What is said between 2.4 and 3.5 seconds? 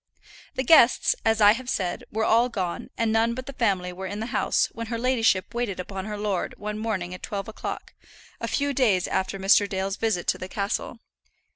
gone, and none but